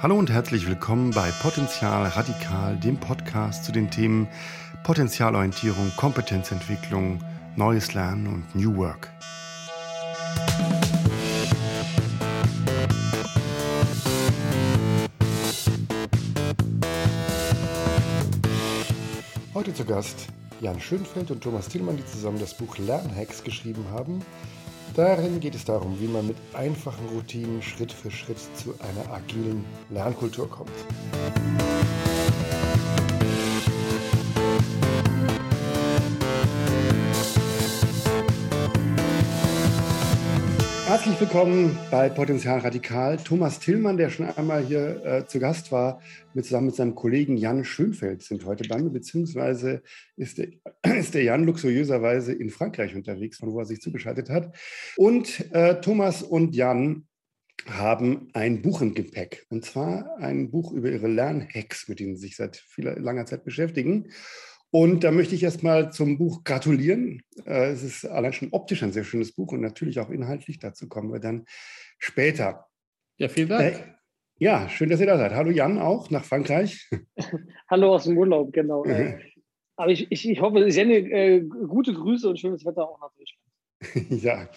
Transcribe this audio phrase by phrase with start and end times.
[0.00, 4.28] Hallo und herzlich willkommen bei Potenzial Radikal, dem Podcast zu den Themen
[4.84, 7.18] Potenzialorientierung, Kompetenzentwicklung,
[7.56, 9.10] neues Lernen und New Work.
[19.52, 20.28] Heute zu Gast
[20.60, 24.22] Jan Schönfeld und Thomas Tillmann, die zusammen das Buch Lernhacks geschrieben haben.
[24.98, 29.64] Darin geht es darum, wie man mit einfachen Routinen Schritt für Schritt zu einer agilen
[29.90, 30.72] Lernkultur kommt.
[41.08, 43.16] Herzlich willkommen bei Potenzial Radikal.
[43.16, 46.02] Thomas Tillmann, der schon einmal hier äh, zu Gast war,
[46.34, 49.82] mit, zusammen mit seinem Kollegen Jan Schönfeld sind heute bei mir, beziehungsweise
[50.16, 50.48] ist der,
[50.98, 54.54] ist der Jan luxuriöserweise in Frankreich unterwegs, von wo er sich zugeschaltet hat.
[54.98, 57.06] Und äh, Thomas und Jan
[57.64, 59.46] haben ein Buch im Gepäck.
[59.48, 63.46] Und zwar ein Buch über ihre Lernhacks, mit denen sie sich seit vieler, langer Zeit
[63.46, 64.10] beschäftigen.
[64.70, 67.22] Und da möchte ich erstmal zum Buch gratulieren.
[67.46, 70.58] Äh, es ist allein schon optisch ein sehr schönes Buch und natürlich auch inhaltlich.
[70.58, 71.46] Dazu kommen wir dann
[71.98, 72.66] später.
[73.16, 73.76] Ja, vielen Dank.
[73.76, 73.94] Äh,
[74.38, 75.32] ja, schön, dass ihr da seid.
[75.32, 76.88] Hallo Jan auch nach Frankreich.
[77.70, 78.84] Hallo aus dem Urlaub, genau.
[78.84, 79.20] Mhm.
[79.76, 83.10] Aber ich, ich, ich hoffe, ich sende äh, gute Grüße und schönes Wetter auch nach
[83.16, 84.22] Deutschland.
[84.22, 84.48] ja.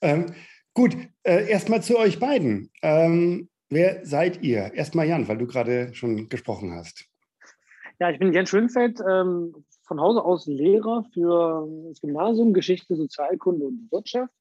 [0.00, 0.26] Ähm,
[0.74, 2.70] gut, äh, erstmal zu euch beiden.
[2.82, 4.72] Ähm, wer seid ihr?
[4.74, 7.09] Erstmal Jan, weil du gerade schon gesprochen hast.
[8.00, 13.66] Ja, ich bin Jens Schönfeld, ähm, von Hause aus Lehrer für das Gymnasium Geschichte, Sozialkunde
[13.66, 14.32] und Wirtschaft.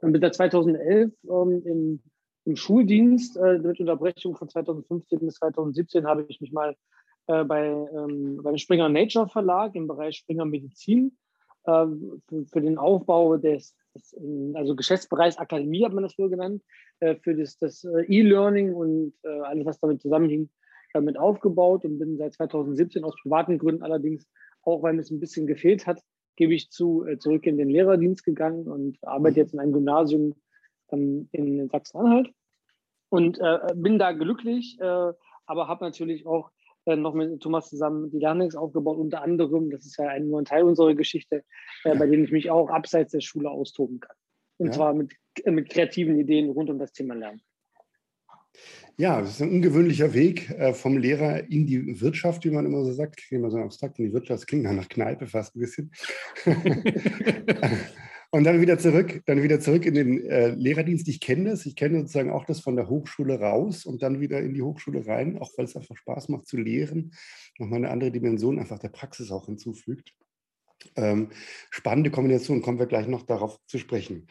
[0.00, 2.02] Und bin seit 2011 ähm, im,
[2.46, 3.36] im, Schuldienst.
[3.36, 6.74] Äh, mit Unterbrechung von 2015 bis 2017 habe ich mich mal
[7.26, 11.14] äh, bei, ähm, beim Springer Nature Verlag im Bereich Springer Medizin
[11.64, 11.84] äh,
[12.26, 14.16] für, für, den Aufbau des, des,
[14.54, 16.62] also Geschäftsbereichs Akademie hat man das früher genannt,
[17.00, 20.48] äh, für das, das äh, E-Learning und äh, alles, was damit zusammenhing,
[20.94, 24.26] damit aufgebaut und bin seit 2017 aus privaten Gründen allerdings,
[24.62, 26.00] auch weil es ein bisschen gefehlt hat,
[26.36, 30.34] gebe ich zu, äh, zurück in den Lehrerdienst gegangen und arbeite jetzt in einem Gymnasium
[30.90, 32.32] ähm, in Sachsen-Anhalt
[33.10, 35.12] und äh, bin da glücklich, äh,
[35.46, 36.50] aber habe natürlich auch
[36.86, 40.40] äh, noch mit Thomas zusammen die Lernings aufgebaut, unter anderem, das ist ja ein, nur
[40.40, 41.44] ein Teil unserer Geschichte,
[41.84, 44.16] äh, bei dem ich mich auch abseits der Schule austoben kann.
[44.58, 44.72] Und ja.
[44.72, 45.12] zwar mit,
[45.44, 47.42] mit kreativen Ideen rund um das Thema Lernen.
[48.96, 52.84] Ja, es ist ein ungewöhnlicher Weg äh, vom Lehrer in die Wirtschaft, wie man immer
[52.84, 53.16] so sagt.
[53.16, 55.90] Klingt immer so abstrakt in die Wirtschaft, das klingt nach Kneipe fast ein bisschen.
[58.30, 61.06] Und dann wieder zurück, dann wieder zurück in den äh, Lehrerdienst.
[61.06, 64.40] Ich kenne das, ich kenne sozusagen auch das von der Hochschule raus und dann wieder
[64.40, 67.12] in die Hochschule rein, auch weil es einfach Spaß macht zu lehren.
[67.58, 70.12] Nochmal eine andere Dimension einfach der Praxis auch hinzufügt.
[70.96, 71.30] Ähm,
[71.70, 74.26] spannende Kombination, kommen wir gleich noch darauf zu sprechen.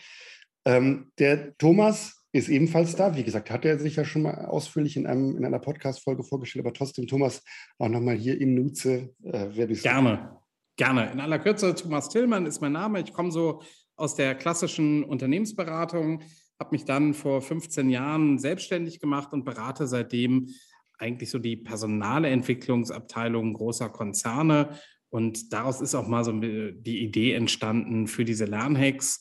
[0.65, 3.15] Ähm, der Thomas ist ebenfalls da.
[3.15, 6.65] Wie gesagt, hat er sich ja schon mal ausführlich in, einem, in einer Podcast-Folge vorgestellt,
[6.65, 7.43] aber trotzdem, Thomas,
[7.77, 9.13] auch nochmal hier in Nutze.
[9.23, 10.39] Äh, wer bist Gerne, du?
[10.75, 11.11] gerne.
[11.11, 13.01] In aller Kürze, Thomas Tillmann ist mein Name.
[13.01, 13.61] Ich komme so
[13.95, 16.23] aus der klassischen Unternehmensberatung,
[16.59, 20.49] habe mich dann vor 15 Jahren selbstständig gemacht und berate seitdem
[20.97, 24.79] eigentlich so die personale Entwicklungsabteilung großer Konzerne.
[25.09, 29.19] Und daraus ist auch mal so die Idee entstanden für diese Lernhacks.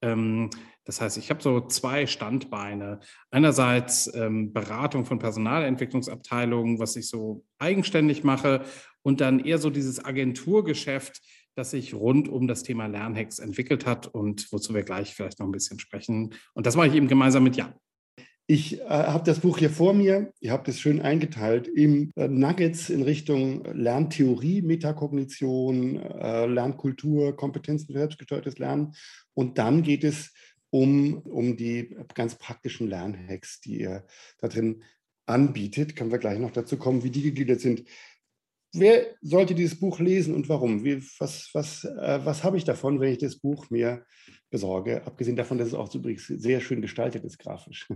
[0.00, 0.50] Ähm,
[0.84, 3.00] das heißt, ich habe so zwei Standbeine.
[3.30, 8.64] Einerseits ähm, Beratung von Personalentwicklungsabteilungen, was ich so eigenständig mache,
[9.02, 11.20] und dann eher so dieses Agenturgeschäft,
[11.54, 15.46] das sich rund um das Thema Lernhacks entwickelt hat und wozu wir gleich vielleicht noch
[15.46, 16.34] ein bisschen sprechen.
[16.54, 17.74] Und das mache ich eben gemeinsam mit Jan.
[18.48, 20.32] Ich äh, habe das Buch hier vor mir.
[20.40, 27.92] Ihr habt es schön eingeteilt in äh, Nuggets in Richtung Lerntheorie, Metakognition, äh, Lernkultur, Kompetenzen
[27.92, 28.94] selbstgesteuertes Lernen.
[29.34, 30.32] Und dann geht es
[30.72, 34.06] um, um die ganz praktischen Lernhacks, die ihr
[34.38, 34.82] da drin
[35.26, 35.94] anbietet.
[35.94, 37.84] Können wir gleich noch dazu kommen, wie die gegliedert sind.
[38.72, 40.82] Wer sollte dieses Buch lesen und warum?
[40.82, 44.06] Wie, was was, äh, was habe ich davon, wenn ich das Buch mir
[44.48, 45.06] besorge?
[45.06, 47.86] Abgesehen davon, dass es auch übrigens sehr schön gestaltet ist, grafisch.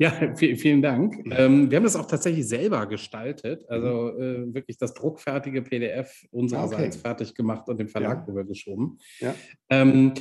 [0.00, 1.26] Ja, vielen Dank.
[1.32, 4.22] Ähm, wir haben das auch tatsächlich selber gestaltet, also mhm.
[4.22, 7.08] äh, wirklich das druckfertige PDF unsererseits okay.
[7.08, 8.24] fertig gemacht und dem Verlag ja.
[8.24, 9.00] rübergeschoben.
[9.18, 9.34] Ja.
[9.70, 10.14] Ähm,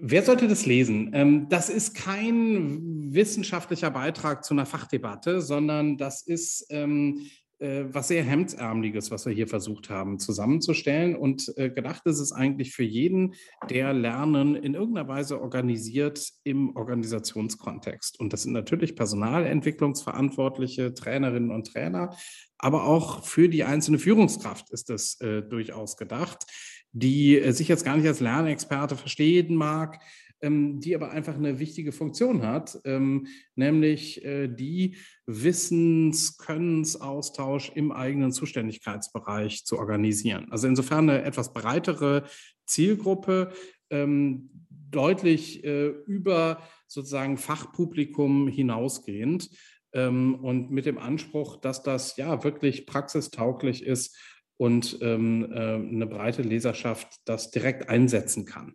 [0.00, 1.10] Wer sollte das lesen?
[1.14, 7.28] Ähm, das ist kein wissenschaftlicher Beitrag zu einer Fachdebatte, sondern das ist ähm,
[7.60, 11.16] äh, was sehr Hemdsärmeliges, was wir hier versucht haben zusammenzustellen.
[11.16, 13.34] Und äh, gedacht ist es eigentlich für jeden,
[13.68, 18.20] der Lernen in irgendeiner Weise organisiert im Organisationskontext.
[18.20, 22.14] Und das sind natürlich Personalentwicklungsverantwortliche, Trainerinnen und Trainer,
[22.58, 26.46] aber auch für die einzelne Führungskraft ist das äh, durchaus gedacht
[26.92, 30.00] die äh, sich jetzt gar nicht als Lernexperte verstehen mag,
[30.40, 33.26] ähm, die aber einfach eine wichtige Funktion hat, ähm,
[33.56, 34.96] nämlich äh, die
[35.26, 40.46] Wissens-, Könnensaustausch im eigenen Zuständigkeitsbereich zu organisieren.
[40.50, 42.24] Also insofern eine etwas breitere
[42.66, 43.52] Zielgruppe,
[43.90, 49.50] ähm, deutlich äh, über sozusagen Fachpublikum hinausgehend
[49.90, 54.18] und mit dem Anspruch, dass das ja wirklich praxistauglich ist
[54.58, 58.74] und ähm, äh, eine breite Leserschaft das direkt einsetzen kann.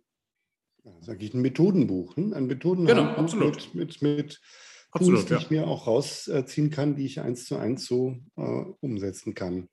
[0.82, 2.32] Das ist eigentlich ein Methodenbuch, hm?
[2.32, 3.74] ein Methodenbuch genau, absolut.
[3.74, 4.40] mit, mit, mit
[4.90, 5.38] absolut, Tools, die ja.
[5.38, 9.68] ich mir auch rausziehen kann, die ich eins zu eins so äh, umsetzen kann.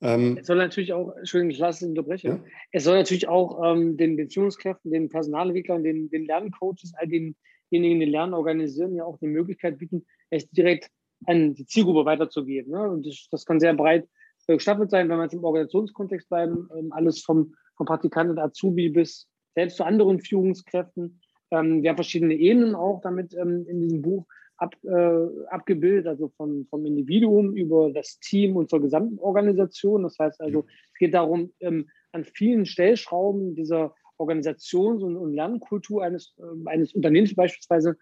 [0.00, 2.44] Ähm, es soll natürlich auch, Entschuldigung, ich lasse es unterbrechen, ja?
[2.72, 8.00] es soll natürlich auch ähm, den, den, Führungskräften, den Personalentwicklern, den, den Lerncoaches, all denjenigen,
[8.00, 10.90] die Lernen organisieren, ja auch die Möglichkeit bieten, es direkt
[11.26, 12.72] an die Zielgruppe weiterzugeben.
[12.72, 12.90] Ne?
[12.90, 14.08] Und das, das, kann sehr breit
[14.46, 19.28] gestaffelt sein, wenn wir jetzt im Organisationskontext bleiben, ähm, alles vom, vom Praktikanten Azubi bis
[19.54, 21.20] selbst zu anderen Führungskräften.
[21.50, 26.28] Ähm, wir haben verschiedene Ebenen auch damit ähm, in diesem Buch ab, äh, abgebildet, also
[26.36, 30.02] von, vom Individuum über das Team und zur gesamten Organisation.
[30.02, 36.34] Das heißt also, es geht darum, an vielen Stellschrauben dieser Organisations- und, und Lernkultur eines,
[36.38, 37.96] äh, eines Unternehmens beispielsweise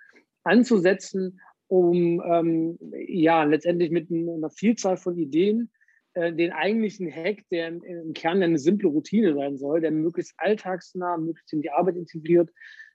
[0.45, 5.71] anzusetzen, um ähm, ja letztendlich mit einer Vielzahl von Ideen
[6.15, 10.35] äh, den eigentlichen Hack, der im, im Kern eine simple Routine sein soll, der möglichst
[10.37, 12.51] alltagsnah, möglichst in die Arbeit integriert,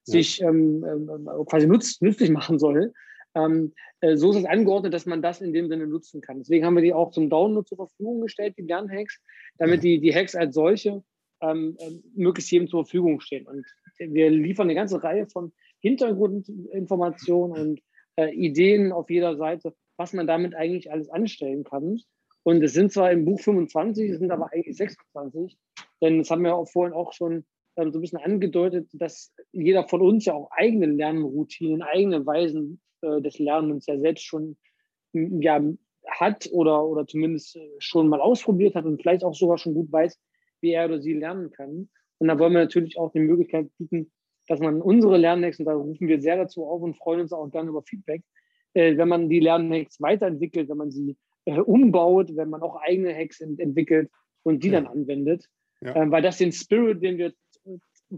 [0.05, 0.11] ja.
[0.13, 2.93] sich ähm, ähm, quasi nutz, nützlich machen soll,
[3.35, 6.39] ähm, äh, so ist es angeordnet, dass man das in dem Sinne nutzen kann.
[6.39, 9.19] Deswegen haben wir die auch zum Download zur Verfügung gestellt, die Lernhacks,
[9.57, 11.03] damit die, die Hacks als solche
[11.41, 13.45] ähm, äh, möglichst jedem zur Verfügung stehen.
[13.45, 13.65] Und
[13.97, 17.81] wir liefern eine ganze Reihe von Hintergrundinformationen und
[18.15, 21.99] äh, Ideen auf jeder Seite, was man damit eigentlich alles anstellen kann.
[22.45, 25.57] Und es sind zwar im Buch 25, es sind aber eigentlich 26,
[25.99, 27.43] denn das haben wir auch vorhin auch schon
[27.75, 32.79] ähm, so ein bisschen angedeutet, dass jeder von uns ja auch eigene Lernroutinen, eigene Weisen
[33.01, 34.57] äh, des Lernens ja selbst schon
[35.13, 35.59] ja,
[36.07, 39.91] hat oder, oder zumindest äh, schon mal ausprobiert hat und vielleicht auch sogar schon gut
[39.91, 40.15] weiß,
[40.61, 41.89] wie er oder sie lernen kann.
[42.19, 44.11] Und da wollen wir natürlich auch die Möglichkeit bieten,
[44.47, 47.49] dass man unsere Lernhacks, und da rufen wir sehr dazu auf und freuen uns auch
[47.49, 48.21] gerne über Feedback,
[48.75, 53.15] äh, wenn man die Lernhacks weiterentwickelt, wenn man sie äh, umbaut, wenn man auch eigene
[53.15, 54.11] Hacks ent entwickelt
[54.43, 54.81] und die ja.
[54.81, 55.47] dann anwendet,
[55.81, 55.95] ja.
[55.95, 57.33] ähm, weil das den Spirit, den wir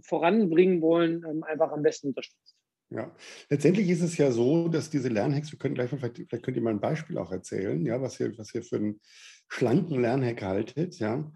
[0.01, 2.56] voranbringen wollen, ähm, einfach am besten unterstützt.
[2.89, 3.13] Ja,
[3.50, 6.56] letztendlich ist es ja so, dass diese Lernhacks, wir können gleich mal, vielleicht, vielleicht könnt
[6.56, 9.01] ihr mal ein Beispiel auch erzählen, ja, was ihr, was ihr für einen
[9.50, 11.30] schlanken Lernhack haltet, ja,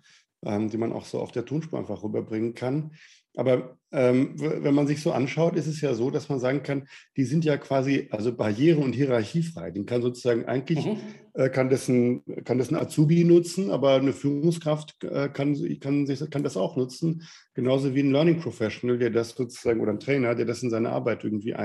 [0.46, 2.92] ähm, die man auch so auf der Tonspur einfach rüberbringen kann.
[3.36, 6.88] Aber ähm, wenn man sich so anschaut, ist es ja so, dass man sagen kann,
[7.18, 9.72] die sind ja quasi also barriere- und hierarchiefrei.
[9.72, 10.98] Den kann sozusagen eigentlich, mhm.
[11.33, 16.06] äh, kann, das ein, kann das ein Azubi nutzen, aber eine Führungskraft äh, kann, kann,
[16.06, 17.24] sich, kann das auch nutzen.
[17.54, 20.89] Genauso wie ein Learning Professional, der das sozusagen, oder ein Trainer, der das in seine
[20.89, 21.56] Arbeit irgendwie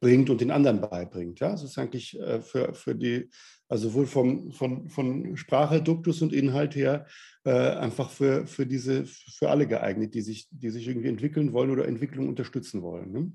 [0.00, 1.40] einbringt und den anderen beibringt.
[1.40, 3.28] Ja, das ist eigentlich äh, für, für die
[3.70, 7.06] also sowohl vom, von, von Sprache, Duktus und Inhalt her
[7.44, 11.70] äh, einfach für, für, diese, für alle geeignet, die sich, die sich irgendwie entwickeln wollen
[11.70, 13.12] oder Entwicklung unterstützen wollen.
[13.12, 13.32] Ne?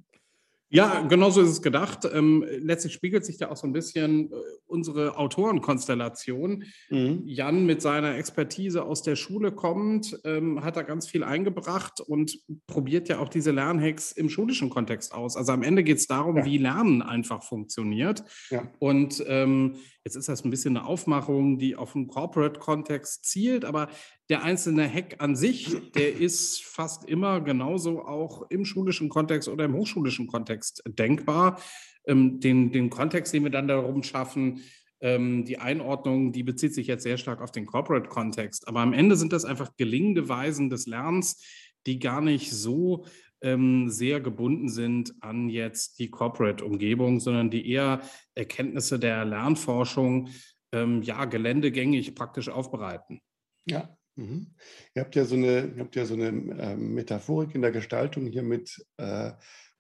[0.74, 2.00] Ja, genauso ist es gedacht.
[2.12, 4.36] Ähm, letztlich spiegelt sich da auch so ein bisschen äh,
[4.66, 6.64] unsere Autorenkonstellation.
[6.90, 7.22] Mhm.
[7.25, 12.40] Jan mit seiner Expertise aus der Schule kommt, ähm, hat da ganz viel eingebracht und
[12.66, 15.38] probiert ja auch diese Lernhacks im schulischen Kontext aus.
[15.38, 16.46] Also am Ende geht es darum, ja.
[16.46, 18.24] wie Lernen einfach funktioniert.
[18.50, 18.68] Ja.
[18.80, 23.90] Und ähm, jetzt ist das ein bisschen eine Aufmachung, die auf einen Corporate-Kontext zielt, aber
[24.33, 29.66] der einzelne Hack an sich, der ist fast immer genauso auch im schulischen Kontext oder
[29.66, 31.61] im hochschulischen Kontext denkbar.
[32.07, 34.63] Ähm, den, den Kontext, den wir dann darum schaffen,
[35.02, 38.68] ähm, die Einordnung, die bezieht sich jetzt sehr stark auf den Corporate-Kontext.
[38.68, 41.40] Aber am Ende sind das einfach gelingende Weisen des Lernens,
[41.85, 43.06] die gar nicht so
[43.44, 48.02] ähm, sehr gebunden sind an jetzt die Corporate-Umgebung, sondern die eher
[48.33, 50.30] Erkenntnisse der Lernforschung
[51.02, 53.21] ja geländegängig praktisch aufbereiten.
[53.68, 54.48] Ja, Mhm.
[54.94, 58.28] Ihr habt ja so eine, ihr habt ja so eine äh, Metaphorik in der Gestaltung
[58.28, 59.32] hier mit äh,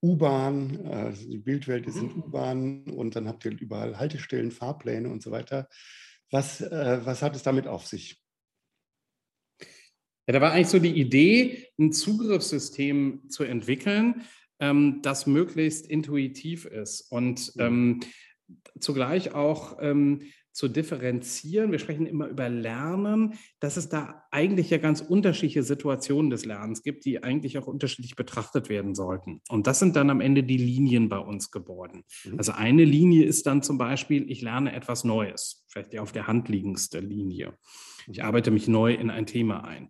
[0.01, 2.23] U-Bahn, äh, die Bildwelt ist in mhm.
[2.23, 5.69] U-Bahn und dann habt ihr überall Haltestellen, Fahrpläne und so weiter.
[6.31, 8.19] Was, äh, was hat es damit auf sich?
[10.25, 14.23] Ja, da war eigentlich so die Idee, ein Zugriffssystem zu entwickeln,
[14.59, 17.61] ähm, das möglichst intuitiv ist und mhm.
[17.61, 17.99] ähm,
[18.79, 21.71] zugleich auch ähm, zu differenzieren.
[21.71, 26.83] Wir sprechen immer über Lernen, dass es da eigentlich ja ganz unterschiedliche Situationen des Lernens
[26.83, 29.41] gibt, die eigentlich auch unterschiedlich betrachtet werden sollten.
[29.49, 32.03] Und das sind dann am Ende die Linien bei uns geworden.
[32.23, 32.37] Mhm.
[32.37, 36.27] Also eine Linie ist dann zum Beispiel, ich lerne etwas Neues, vielleicht die auf der
[36.27, 37.57] Hand liegendste Linie.
[38.07, 38.25] Ich mhm.
[38.25, 39.89] arbeite mich neu in ein Thema ein.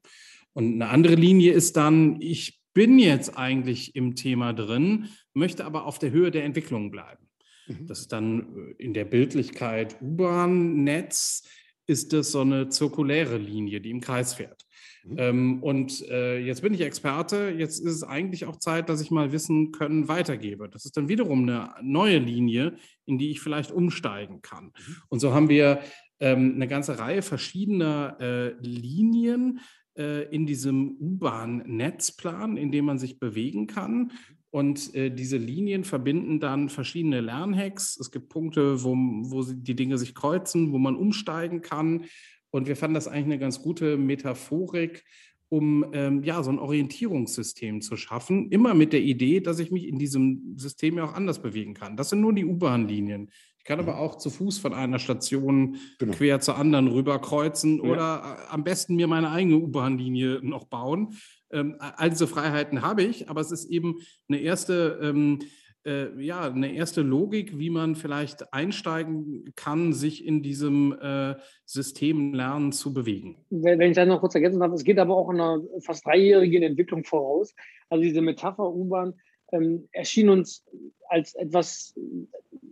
[0.53, 5.85] Und eine andere Linie ist dann, ich bin jetzt eigentlich im Thema drin, möchte aber
[5.85, 7.27] auf der Höhe der Entwicklung bleiben.
[7.67, 7.87] Mhm.
[7.87, 11.43] Das ist dann äh, in der Bildlichkeit U-Bahn-Netz,
[11.85, 14.65] ist das so eine zirkuläre Linie, die im Kreis fährt.
[15.03, 15.15] Mhm.
[15.17, 19.11] Ähm, und äh, jetzt bin ich Experte, jetzt ist es eigentlich auch Zeit, dass ich
[19.11, 20.69] mal Wissen können weitergebe.
[20.69, 24.65] Das ist dann wiederum eine neue Linie, in die ich vielleicht umsteigen kann.
[24.65, 24.95] Mhm.
[25.09, 25.81] Und so haben wir
[26.19, 29.59] ähm, eine ganze Reihe verschiedener äh, Linien
[29.97, 34.11] äh, in diesem U-Bahn-Netzplan, in dem man sich bewegen kann.
[34.53, 37.97] Und äh, diese Linien verbinden dann verschiedene Lernhacks.
[37.99, 42.05] Es gibt Punkte, wo, wo die Dinge sich kreuzen, wo man umsteigen kann.
[42.51, 45.03] Und wir fanden das eigentlich eine ganz gute Metaphorik,
[45.49, 48.51] um ähm, ja, so ein Orientierungssystem zu schaffen.
[48.51, 51.97] Immer mit der Idee, dass ich mich in diesem System ja auch anders bewegen kann.
[51.97, 53.31] Das sind nur die U-Bahn-Linien.
[53.57, 53.99] Ich kann aber mhm.
[54.01, 56.13] auch zu Fuß von einer Station genau.
[56.13, 57.83] quer zur anderen rüberkreuzen ja.
[57.89, 61.17] oder äh, am besten mir meine eigene U-Bahn-Linie noch bauen.
[61.53, 65.39] Ähm, all diese Freiheiten habe ich, aber es ist eben eine erste, ähm,
[65.85, 72.33] äh, ja, eine erste Logik, wie man vielleicht einsteigen kann, sich in diesem äh, System
[72.33, 73.45] lernen zu bewegen.
[73.49, 76.63] Wenn ich das noch kurz ergänzen darf, es geht aber auch in einer fast dreijährigen
[76.63, 77.53] Entwicklung voraus.
[77.89, 79.13] Also diese Metapher U-Bahn
[79.51, 80.65] ähm, erschien uns
[81.09, 81.93] als etwas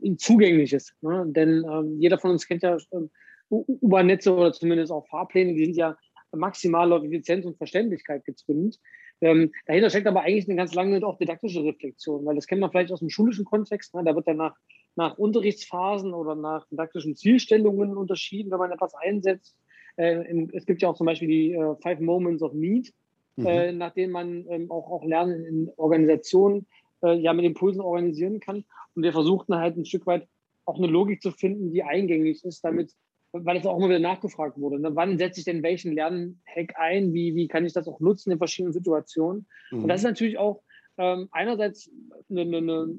[0.03, 0.93] äh, Zugängliches.
[1.01, 1.25] Ne?
[1.27, 3.09] Denn ähm, jeder von uns kennt ja ähm,
[3.49, 5.97] U-Bahn-Netze oder zumindest auch Fahrpläne, die sind ja
[6.33, 8.79] maximal auf Effizienz und Verständlichkeit getrimmt.
[9.21, 12.71] Ähm, dahinter steckt aber eigentlich eine ganz lange auch didaktische Reflexion, weil das kennt man
[12.71, 13.93] vielleicht aus dem schulischen Kontext.
[13.93, 14.03] Ne?
[14.03, 14.55] Da wird dann nach,
[14.95, 19.55] nach Unterrichtsphasen oder nach didaktischen Zielstellungen unterschieden, wenn man etwas einsetzt.
[19.97, 22.93] Äh, in, es gibt ja auch zum Beispiel die äh, Five Moments of Need,
[23.35, 23.45] mhm.
[23.45, 26.65] äh, nach denen man ähm, auch, auch Lernen in Organisationen
[27.03, 28.65] äh, ja mit Impulsen organisieren kann.
[28.95, 30.27] Und wir versuchten halt ein Stück weit
[30.65, 32.93] auch eine Logik zu finden, die eingängig ist, damit
[33.33, 34.79] weil es auch immer wieder nachgefragt wurde.
[34.79, 34.95] Ne?
[34.95, 37.13] Wann setze ich denn welchen Lernhack ein?
[37.13, 39.47] Wie, wie kann ich das auch nutzen in verschiedenen Situationen?
[39.71, 39.83] Mhm.
[39.83, 40.61] Und das ist natürlich auch
[40.97, 41.89] ähm, einerseits
[42.29, 42.95] eine, eine, eine,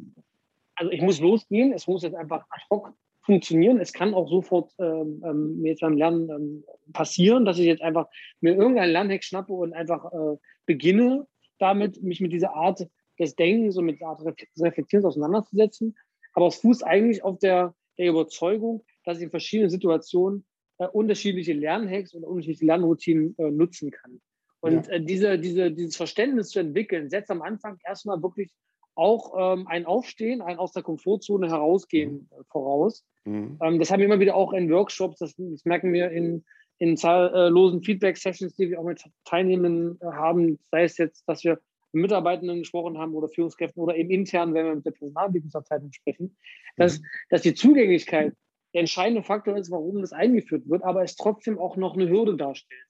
[0.75, 3.79] also ich muss losgehen, es muss jetzt einfach ad hoc funktionieren.
[3.79, 8.09] Es kann auch sofort ähm, ähm, jetzt beim Lernen ähm, passieren, dass ich jetzt einfach
[8.41, 10.37] mir irgendeinen Lernhack schnappe und einfach äh,
[10.67, 11.27] beginne,
[11.59, 12.87] damit mich mit dieser Art
[13.19, 15.97] des Denkens und mit der Art des Reflektierens auseinanderzusetzen.
[16.33, 20.45] Aber es fußt eigentlich auf der, der Überzeugung, dass ich in verschiedenen Situationen
[20.79, 24.21] äh, unterschiedliche Lernhacks oder unterschiedliche Lernroutinen äh, nutzen kann.
[24.61, 24.95] Und ja.
[24.95, 28.53] äh, diese, diese, dieses Verständnis zu entwickeln, setzt am Anfang erstmal wirklich
[28.95, 32.45] auch ähm, ein Aufstehen, ein aus der Komfortzone herausgehen mhm.
[32.51, 33.05] voraus.
[33.25, 33.59] Mhm.
[33.63, 36.45] Ähm, das haben wir immer wieder auch in Workshops, das, das merken wir in,
[36.79, 41.59] in zahllosen Feedback-Sessions, die wir auch mit Teilnehmern äh, haben, sei es jetzt, dass wir
[41.93, 46.37] mit Mitarbeitenden gesprochen haben oder Führungskräften oder eben intern, wenn wir mit der Personalentwicklungsabteilung sprechen,
[46.77, 47.05] dass, mhm.
[47.31, 48.35] dass die Zugänglichkeit
[48.75, 52.37] der entscheidende Faktor ist, warum das eingeführt wird, aber es trotzdem auch noch eine Hürde
[52.37, 52.81] darstellt.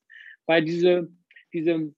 [0.47, 1.09] Weil diese,
[1.53, 1.93] diese,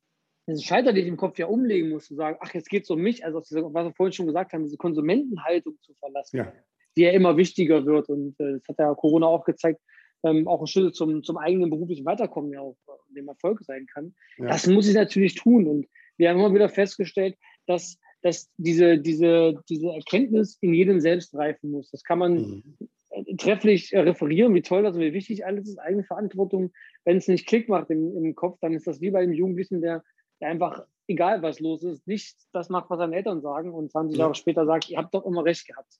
[0.46, 2.90] diesen Schalter, den ich im Kopf ja umlegen muss, zu sagen, ach, jetzt geht es
[2.90, 6.52] um mich, also diese, was wir vorhin schon gesagt haben, diese Konsumentenhaltung zu verlassen, ja.
[6.96, 8.08] die ja immer wichtiger wird.
[8.08, 9.80] Und äh, das hat ja Corona auch gezeigt,
[10.22, 13.86] ähm, auch ein Schlüssel zum, zum eigenen beruflichen Weiterkommen ja auch äh, dem Erfolg sein
[13.92, 14.14] kann.
[14.38, 14.46] Ja.
[14.48, 15.66] Das muss ich natürlich tun.
[15.66, 15.86] Und
[16.16, 17.36] wir haben immer wieder festgestellt,
[17.66, 21.90] dass, dass diese, diese, diese Erkenntnis in jedem selbst reifen muss.
[21.90, 22.88] Das kann man mhm
[23.36, 26.72] trefflich äh, referieren, wie toll das und wie wichtig alles ist, eigene Verantwortung.
[27.04, 29.80] Wenn es nicht Klick macht im, im Kopf, dann ist das wie bei einem Jugendlichen,
[29.80, 30.02] der,
[30.40, 34.18] der einfach, egal was los ist, nicht das macht, was seine Eltern sagen und 20
[34.18, 35.98] Jahre später sagt, ihr habt doch immer recht gehabt.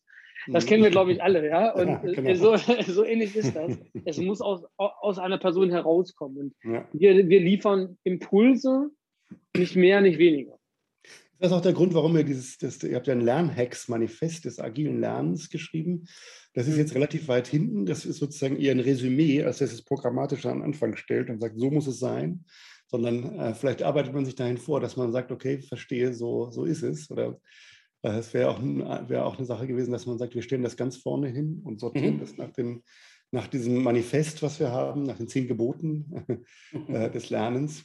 [0.48, 0.68] Das mhm.
[0.68, 1.72] kennen wir, glaube ich, alle, ja.
[1.72, 2.34] Und ja, genau.
[2.34, 3.78] so, so, ähnlich ist das.
[4.04, 6.38] Es muss aus, aus einer Person herauskommen.
[6.38, 6.86] Und ja.
[6.92, 8.90] wir, wir liefern Impulse,
[9.56, 10.58] nicht mehr, nicht weniger.
[11.38, 14.60] Das ist auch der Grund, warum ihr dieses, das, ihr habt ja ein Lernhacks-Manifest des
[14.60, 16.06] agilen Lernens geschrieben.
[16.54, 17.86] Das ist jetzt relativ weit hinten.
[17.86, 21.58] Das ist sozusagen eher ein Resümee, als dass es programmatisch an Anfang stellt und sagt,
[21.58, 22.44] so muss es sein.
[22.86, 26.64] Sondern äh, vielleicht arbeitet man sich dahin vor, dass man sagt, okay, verstehe, so, so
[26.64, 27.10] ist es.
[27.10, 27.40] Oder
[28.02, 30.76] äh, es wäre auch, wär auch eine Sache gewesen, dass man sagt, wir stellen das
[30.76, 32.20] ganz vorne hin und sortieren mhm.
[32.20, 32.84] das nach, den,
[33.32, 36.24] nach diesem Manifest, was wir haben, nach den zehn Geboten
[36.88, 37.84] äh, des Lernens.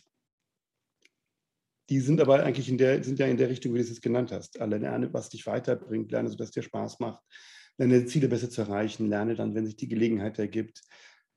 [1.90, 4.02] Die sind aber eigentlich in der, sind ja in der Richtung, wie du es jetzt
[4.02, 4.62] genannt hast.
[4.62, 7.24] Alle lerne, was dich weiterbringt, lerne, sodass dir Spaß macht,
[7.78, 10.82] deine Ziele besser zu erreichen, lerne dann, wenn sich die Gelegenheit ergibt,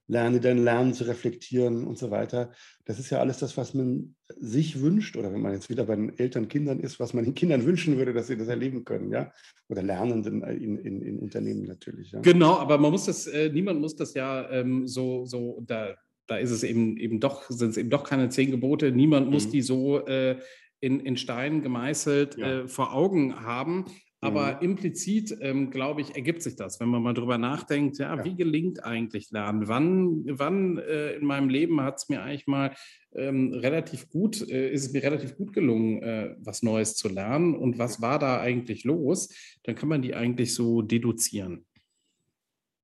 [0.08, 2.52] lerne dein Lernen zu reflektieren und so weiter.
[2.84, 5.96] Das ist ja alles das, was man sich wünscht, oder wenn man jetzt wieder bei
[5.96, 9.10] den Eltern, Kindern ist, was man den Kindern wünschen würde, dass sie das erleben können,
[9.10, 9.32] ja.
[9.68, 12.12] Oder Lernenden in, in, in Unternehmen natürlich.
[12.12, 12.20] Ja?
[12.20, 15.94] Genau, aber man muss das, äh, niemand muss das ja ähm, so, so da,
[16.32, 19.48] da ist es eben, eben doch, sind es eben doch keine zehn Gebote, niemand muss
[19.48, 19.50] mhm.
[19.50, 20.38] die so äh,
[20.80, 22.60] in, in Stein gemeißelt ja.
[22.62, 23.84] äh, vor Augen haben.
[24.24, 24.70] Aber mhm.
[24.70, 28.24] implizit, ähm, glaube ich, ergibt sich das, wenn man mal drüber nachdenkt, ja, ja.
[28.24, 29.66] wie gelingt eigentlich Lernen?
[29.66, 32.72] Wann, wann äh, in meinem Leben hat es mir eigentlich mal
[33.16, 37.56] ähm, relativ gut, äh, ist es mir relativ gut gelungen, äh, was Neues zu lernen
[37.56, 39.28] und was war da eigentlich los?
[39.64, 41.66] Dann kann man die eigentlich so deduzieren.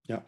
[0.08, 0.24] Ja.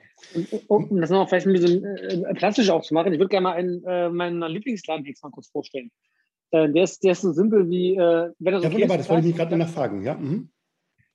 [0.69, 3.45] Um, um das noch vielleicht ein bisschen äh, plastisch auch zu machen, ich würde gerne
[3.45, 5.91] mal einen äh, meinen Lieblingsladentext mal kurz vorstellen.
[6.51, 9.29] Äh, der, ist, der ist so simpel wie, äh, wenn so Ja, wunderbar, das wollte
[9.29, 10.15] ich gerade nachfragen, ja.
[10.15, 10.51] Mhm.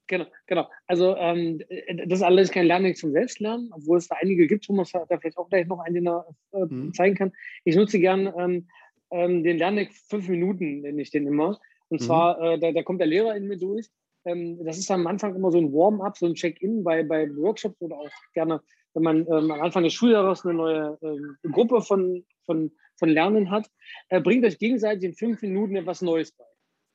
[0.08, 0.70] Genau, genau.
[0.86, 1.62] Also ähm,
[2.06, 5.18] das ist alles kein Lernen zum Selbstlernen, obwohl es da einige gibt, Thomas hat da
[5.18, 6.94] vielleicht auch gleich noch einen, äh, mhm.
[6.94, 7.32] zeigen kann.
[7.64, 8.68] Ich nutze gern ähm,
[9.12, 11.60] ähm, den Lernweg fünf Minuten, nenne ich den immer.
[11.90, 12.06] Und mhm.
[12.06, 13.88] zwar, äh, da, da, kommt der Lehrer in mir durch.
[14.26, 17.80] Ähm, das ist am Anfang immer so ein Warm-up, so ein Check-in bei, bei Workshops
[17.82, 18.62] oder auch gerne,
[18.94, 23.52] wenn man ähm, am Anfang des Schuljahres eine neue ähm, Gruppe von, von, von Lernen
[23.52, 23.70] hat.
[24.10, 26.46] Äh, bringt euch gegenseitig in fünf Minuten etwas Neues bei.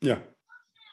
[0.03, 0.23] Ja.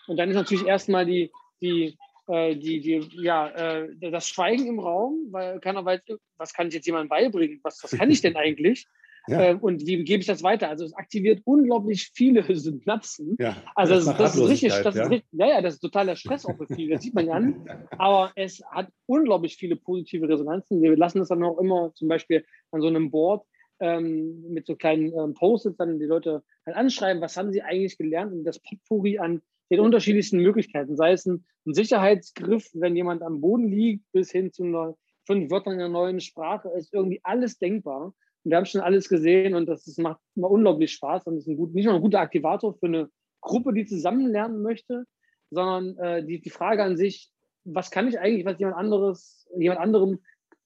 [0.07, 4.79] Und dann ist natürlich erstmal die, die, äh, die, die, ja, äh, das Schweigen im
[4.79, 6.01] Raum, weil keiner weiß,
[6.37, 7.59] was kann ich jetzt jemandem beibringen?
[7.63, 8.87] Was, was kann ich denn eigentlich?
[9.27, 9.41] Ja.
[9.41, 10.69] Äh, und wie gebe ich das weiter?
[10.69, 13.35] Also es aktiviert unglaublich viele Synapsen.
[13.39, 15.03] Ja, also das, das, das ist richtig, das ja.
[15.03, 17.33] ist richtig, ja, ja, das ist totaler Stress auch für viele, das sieht man ja
[17.33, 17.65] an.
[17.97, 20.81] Aber es hat unglaublich viele positive Resonanzen.
[20.81, 23.45] Wir lassen das dann auch immer zum Beispiel an so einem Board
[23.79, 27.97] ähm, mit so kleinen ähm, Post-its dann die Leute halt anschreiben, was haben sie eigentlich
[27.97, 33.21] gelernt und das Potpourri an den unterschiedlichsten Möglichkeiten, sei es ein, ein Sicherheitsgriff, wenn jemand
[33.21, 34.95] am Boden liegt, bis hin zu einer,
[35.27, 38.15] fünf Wörtern in einer neuen Sprache, ist irgendwie alles denkbar.
[38.47, 41.49] Und wir haben schon alles gesehen und das, das macht immer unglaublich Spaß und ist
[41.49, 43.09] ein gut, nicht nur ein guter Aktivator für eine
[43.41, 45.03] Gruppe, die zusammen lernen möchte,
[45.49, 47.29] sondern äh, die, die Frage an sich,
[47.65, 50.19] was kann ich eigentlich, was jemand anderes, jemand anderem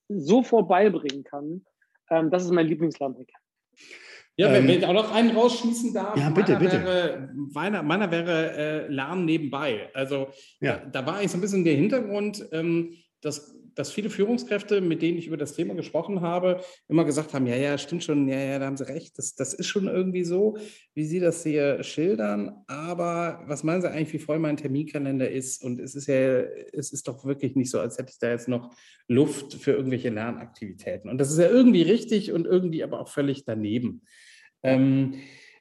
[0.09, 1.65] sofort beibringen kann,
[2.11, 3.31] ähm, das ist mein Lieblingslernhack.
[4.37, 6.15] Ja, wenn, ähm, ich auch noch einen rausschießen darf.
[6.15, 6.85] Ja, bitte, meiner bitte.
[6.85, 9.89] Wäre, meiner, meiner wäre äh, Lernen nebenbei.
[9.95, 10.27] Also
[10.59, 10.77] ja.
[10.77, 15.01] da, da, war eigentlich so ein bisschen der Hintergrund, ähm, dass, dass viele Führungskräfte, mit
[15.01, 18.39] denen ich über das Thema gesprochen habe, immer gesagt haben, ja, ja, stimmt schon, ja,
[18.39, 20.57] ja, da haben sie recht, das, das ist schon irgendwie so,
[20.93, 22.63] wie sie das hier schildern.
[22.67, 25.63] Aber was meinen sie eigentlich, wie voll mein Terminkalender ist?
[25.63, 26.41] Und es ist ja,
[26.73, 28.73] es ist doch wirklich nicht so, als hätte ich da jetzt noch
[29.07, 31.09] Luft für irgendwelche Lernaktivitäten.
[31.09, 34.01] Und das ist ja irgendwie richtig und irgendwie aber auch völlig daneben
[34.63, 35.15] ähm,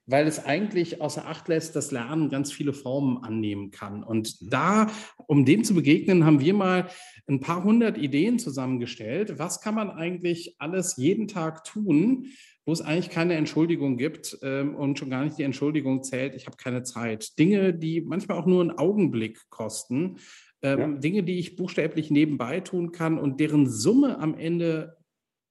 [0.07, 4.03] weil es eigentlich außer Acht lässt, dass Lernen ganz viele Formen annehmen kann.
[4.03, 4.51] Und mhm.
[4.51, 4.91] da,
[5.27, 6.89] um dem zu begegnen, haben wir mal
[7.29, 9.39] ein paar hundert Ideen zusammengestellt.
[9.39, 12.27] Was kann man eigentlich alles jeden Tag tun,
[12.67, 16.47] wo es eigentlich keine Entschuldigung gibt ähm, und schon gar nicht die Entschuldigung zählt, ich
[16.47, 17.39] habe keine Zeit.
[17.39, 20.19] Dinge, die manchmal auch nur einen Augenblick kosten.
[20.63, 20.89] Ähm, ja.
[20.99, 24.97] Dinge, die ich buchstäblich nebenbei tun kann und deren Summe am Ende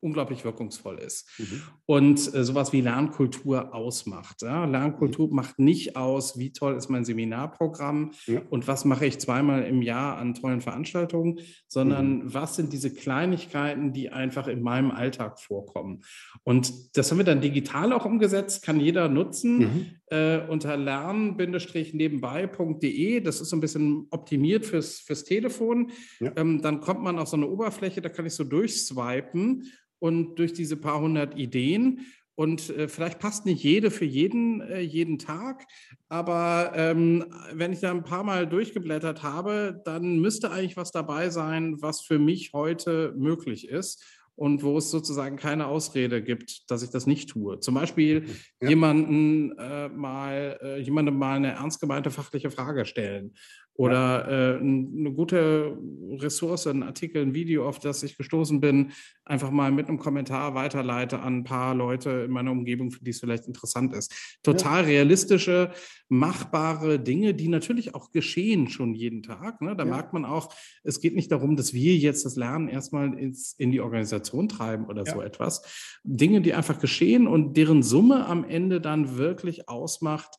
[0.02, 1.62] unglaublich wirkungsvoll ist mhm.
[1.86, 4.42] und äh, sowas wie Lernkultur ausmacht.
[4.42, 4.66] Ja?
[4.66, 5.36] Lernkultur mhm.
[5.36, 8.42] macht nicht aus, wie toll ist mein Seminarprogramm ja.
[8.50, 12.34] und was mache ich zweimal im Jahr an tollen Veranstaltungen, sondern mhm.
[12.34, 16.04] was sind diese Kleinigkeiten, die einfach in meinem Alltag vorkommen.
[16.44, 19.86] Und das haben wir dann digital auch umgesetzt, kann jeder nutzen mhm.
[20.08, 23.22] äh, unter lernen-nebenbei.de.
[23.22, 25.92] Das ist so ein bisschen optimiert fürs, fürs Telefon.
[26.20, 26.32] Ja.
[26.36, 30.54] Ähm, dann kommt man auf so eine Oberfläche, da kann ich so durchswipen und durch
[30.54, 32.06] diese paar hundert Ideen.
[32.36, 35.66] Und äh, vielleicht passt nicht jede für jeden, äh, jeden Tag,
[36.08, 41.30] aber ähm, wenn ich da ein paar Mal durchgeblättert habe, dann müsste eigentlich was dabei
[41.32, 44.06] sein, was für mich heute möglich ist
[44.40, 47.60] und wo es sozusagen keine Ausrede gibt, dass ich das nicht tue.
[47.60, 48.24] Zum Beispiel
[48.62, 48.70] ja.
[48.70, 53.34] jemanden äh, mal, äh, jemandem mal eine ernst gemeinte fachliche Frage stellen
[53.80, 55.78] oder äh, eine gute
[56.18, 58.92] Ressource, ein Artikel, ein Video, auf das ich gestoßen bin,
[59.24, 63.12] einfach mal mit einem Kommentar weiterleite an ein paar Leute in meiner Umgebung, für die
[63.12, 64.40] es vielleicht interessant ist.
[64.44, 64.88] Total ja.
[64.88, 65.72] realistische,
[66.10, 69.62] machbare Dinge, die natürlich auch geschehen schon jeden Tag.
[69.62, 69.78] Ne?
[69.78, 69.90] Da ja.
[69.90, 73.72] merkt man auch, es geht nicht darum, dass wir jetzt das Lernen erstmal ins, in
[73.72, 75.14] die Organisation treiben oder ja.
[75.14, 76.02] so etwas.
[76.04, 80.38] Dinge, die einfach geschehen und deren Summe am Ende dann wirklich ausmacht,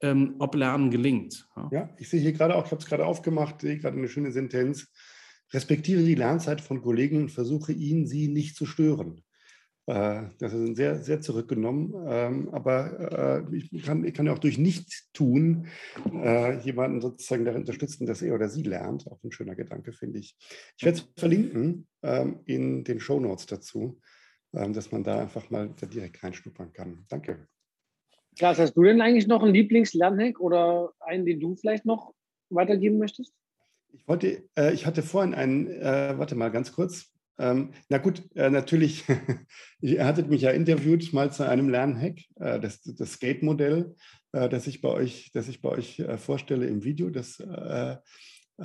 [0.00, 1.48] ähm, ob Lernen gelingt.
[1.56, 1.68] Ja.
[1.72, 4.32] ja, ich sehe hier gerade auch, ich habe es gerade aufgemacht, sehe gerade eine schöne
[4.32, 4.88] Sentenz.
[5.52, 9.22] Respektiere die Lernzeit von Kollegen und versuche ihn, sie nicht zu stören.
[9.86, 11.94] Äh, das ist sehr, sehr zurückgenommen.
[12.06, 15.68] Ähm, aber äh, ich, kann, ich kann ja auch durch Nicht-Tun
[16.12, 19.06] äh, jemanden sozusagen darin unterstützen, dass er oder sie lernt.
[19.06, 20.36] Auch ein schöner Gedanke, finde ich.
[20.76, 24.00] Ich werde es verlinken ähm, in den Show Notes dazu,
[24.52, 27.04] ähm, dass man da einfach mal direkt reinschnuppern kann.
[27.08, 27.46] Danke.
[28.36, 32.12] Klaas, hast du denn eigentlich noch einen Lieblingslernhack oder einen, den du vielleicht noch
[32.50, 33.32] weitergeben möchtest?
[33.92, 37.06] Ich wollte, äh, ich hatte vorhin einen, äh, warte mal ganz kurz.
[37.38, 39.04] Ähm, na gut, äh, natürlich,
[39.80, 43.94] ihr hattet mich ja interviewt mal zu einem Lernhack, äh, das, das Skate-Modell,
[44.32, 47.10] äh, das ich bei euch, das ich bei euch äh, vorstelle im Video.
[47.10, 47.42] Das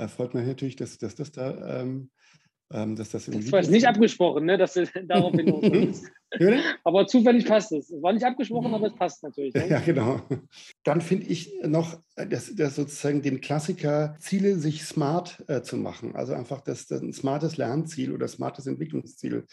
[0.07, 2.11] freut mich natürlich, dass, dass das da ähm,
[2.73, 6.03] ähm, dass das, das war jetzt nicht abgesprochen, ne, dass du darauf hinaus
[6.83, 7.89] Aber zufällig passt es.
[7.89, 9.53] Es war nicht abgesprochen, aber es passt natürlich.
[9.53, 9.67] Ne?
[9.67, 10.21] Ja, genau.
[10.83, 15.77] Dann finde ich noch, äh, dass, dass, sozusagen den Klassiker Ziele sich smart äh, zu
[15.77, 16.15] machen.
[16.15, 19.45] Also einfach das, das ein smartes Lernziel oder smartes Entwicklungsziel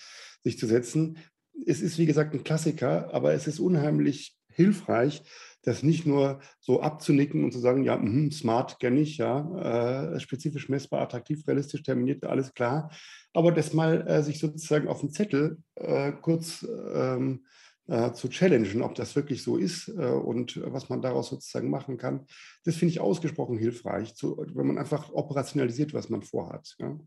[0.44, 1.18] sich zu setzen.
[1.66, 5.22] Es ist, wie gesagt, ein Klassiker, aber es ist unheimlich hilfreich,
[5.62, 10.20] das nicht nur so abzunicken und zu sagen, ja, mh, smart kenne ich, ja, äh,
[10.20, 12.90] spezifisch messbar, attraktiv, realistisch, terminiert, alles klar,
[13.32, 17.44] aber das mal äh, sich sozusagen auf dem Zettel äh, kurz ähm,
[17.86, 21.96] äh, zu challengen, ob das wirklich so ist äh, und was man daraus sozusagen machen
[21.96, 22.26] kann,
[22.64, 26.76] das finde ich ausgesprochen hilfreich, zu, wenn man einfach operationalisiert, was man vorhat.
[26.78, 26.98] Ja.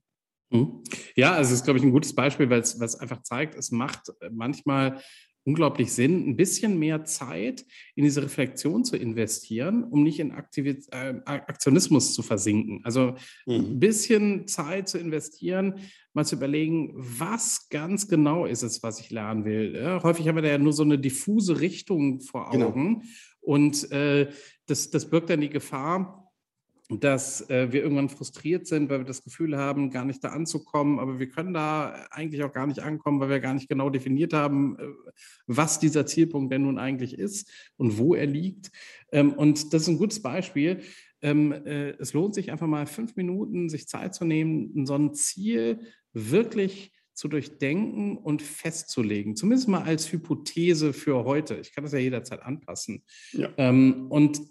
[0.52, 0.84] Mhm.
[1.16, 4.12] Ja, also es ist, glaube ich, ein gutes Beispiel, weil es einfach zeigt, es macht
[4.32, 5.02] manchmal
[5.44, 10.88] unglaublich Sinn, ein bisschen mehr Zeit in diese Reflexion zu investieren, um nicht in Aktiviz
[10.92, 12.82] äh, Aktionismus zu versinken.
[12.84, 13.56] Also mhm.
[13.56, 15.80] ein bisschen Zeit zu investieren,
[16.14, 19.76] mal zu überlegen, was ganz genau ist es, was ich lernen will.
[19.76, 22.68] Ja, häufig haben wir da ja nur so eine diffuse Richtung vor genau.
[22.68, 23.00] Augen.
[23.00, 23.12] Genau.
[23.42, 24.30] Und äh,
[24.68, 26.21] das, das birgt dann die Gefahr,
[27.00, 31.00] dass äh, wir irgendwann frustriert sind, weil wir das Gefühl haben, gar nicht da anzukommen.
[31.00, 34.34] Aber wir können da eigentlich auch gar nicht ankommen, weil wir gar nicht genau definiert
[34.34, 34.88] haben, äh,
[35.48, 38.72] was dieser Zielpunkt denn nun eigentlich ist und wo er liegt.
[39.12, 40.82] Ähm, und das ist ein gutes Beispiel.
[41.22, 45.14] Ähm, äh, es lohnt sich einfach mal fünf Minuten, sich Zeit zu nehmen, so ein
[45.14, 45.80] Ziel
[46.14, 51.56] wirklich zu durchdenken und festzulegen, zumindest mal als Hypothese für heute.
[51.56, 53.04] Ich kann das ja jederzeit anpassen.
[53.34, 53.50] Ja.
[53.58, 54.42] Ähm, und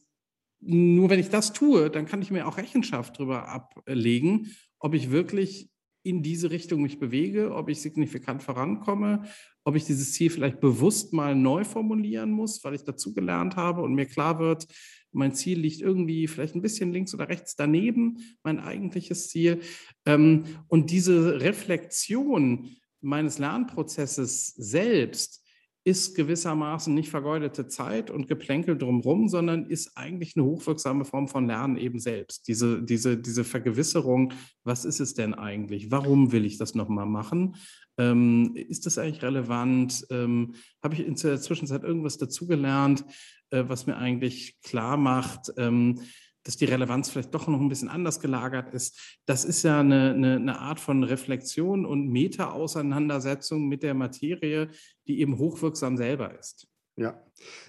[0.61, 5.11] nur wenn ich das tue, dann kann ich mir auch Rechenschaft darüber ablegen, ob ich
[5.11, 5.70] wirklich
[6.03, 9.25] in diese Richtung mich bewege, ob ich signifikant vorankomme,
[9.64, 13.94] ob ich dieses Ziel vielleicht bewusst mal neu formulieren muss, weil ich dazugelernt habe und
[13.94, 14.66] mir klar wird,
[15.12, 19.61] mein Ziel liegt irgendwie vielleicht ein bisschen links oder rechts daneben, mein eigentliches Ziel.
[20.07, 25.39] Ähm, und diese Reflexion meines Lernprozesses selbst,
[25.85, 31.47] ist gewissermaßen nicht vergeudete Zeit und Geplänkel drumherum, sondern ist eigentlich eine hochwirksame Form von
[31.47, 32.49] Lernen eben selbst.
[32.49, 35.90] Diese, diese, diese Vergewisserung, was ist es denn eigentlich?
[35.90, 37.57] Warum will ich das nochmal machen?
[37.97, 40.07] Ähm, ist das eigentlich relevant?
[40.11, 43.05] Ähm, Habe ich in der Zwischenzeit irgendwas dazugelernt,
[43.51, 46.01] äh, was mir eigentlich klar macht, ähm,
[46.44, 49.18] dass die Relevanz vielleicht doch noch ein bisschen anders gelagert ist.
[49.26, 54.68] Das ist ja eine, eine, eine Art von Reflexion und Meta-Auseinandersetzung mit der Materie,
[55.07, 56.66] die eben hochwirksam selber ist.
[56.96, 57.22] Ja,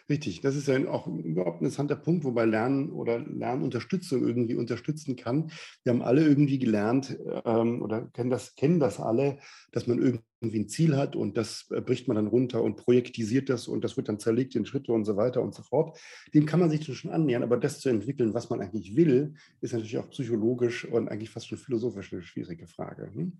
[0.10, 0.42] richtig.
[0.42, 5.52] Das ist ja auch überhaupt ein interessanter Punkt, wobei Lernen oder Lernunterstützung irgendwie unterstützen kann.
[5.84, 9.38] Wir haben alle irgendwie gelernt ähm, oder kennen das, kennen das alle,
[9.72, 13.50] dass man irgendwie ein Ziel hat und das äh, bricht man dann runter und projektisiert
[13.50, 16.00] das und das wird dann zerlegt in Schritte und so weiter und so fort.
[16.34, 19.74] Dem kann man sich schon annähern, aber das zu entwickeln, was man eigentlich will, ist
[19.74, 23.12] natürlich auch psychologisch und eigentlich fast schon philosophisch eine schwierige Frage.
[23.14, 23.34] Hm?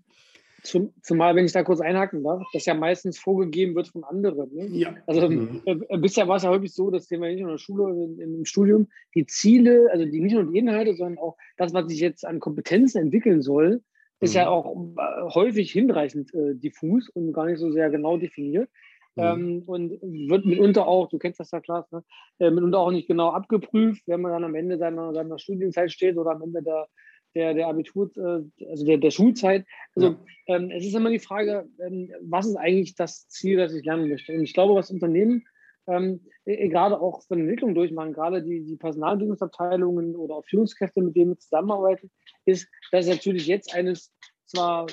[0.62, 4.54] Zum, zumal, wenn ich da kurz einhaken darf, das ja meistens vorgegeben wird von anderen.
[4.54, 4.68] Ne?
[4.68, 4.94] Ja.
[5.08, 5.60] Also mhm.
[5.64, 8.34] äh, bisher war es ja häufig so, dass wir nicht nur in der Schule, in,
[8.36, 8.86] im Studium,
[9.16, 12.38] die Ziele, also die nicht nur die Inhalte, sondern auch das, was sich jetzt an
[12.38, 13.82] Kompetenzen entwickeln soll,
[14.22, 14.40] ist mhm.
[14.40, 18.70] ja auch äh, häufig hinreichend äh, diffus und gar nicht so sehr genau definiert.
[19.14, 19.22] Mhm.
[19.22, 22.02] Ähm, und wird mitunter auch, du kennst das ja klar, ne?
[22.38, 26.16] äh, mitunter auch nicht genau abgeprüft, wenn man dann am Ende seiner, seiner Studienzeit steht
[26.16, 26.86] oder am Ende der
[27.34, 29.64] der, der Abitur, äh, also der, der Schulzeit.
[29.94, 30.56] Also ja.
[30.56, 34.08] ähm, es ist immer die Frage, ähm, was ist eigentlich das Ziel, das ich lernen
[34.08, 34.32] möchte?
[34.32, 35.44] Und ich glaube, was Unternehmen
[35.86, 41.32] ähm, gerade auch von Entwicklung durchmachen, gerade die, die Personalentwicklungsabteilungen oder auch Führungskräfte, mit denen
[41.32, 42.10] wir zusammenarbeiten,
[42.44, 44.12] ist, dass natürlich jetzt eines
[44.46, 44.86] zwar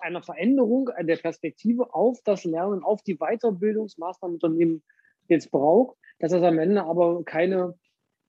[0.00, 4.82] einer Veränderung der Perspektive auf das Lernen, auf die Weiterbildungsmaßnahmen Unternehmen
[5.28, 7.74] jetzt braucht, dass das am Ende aber keine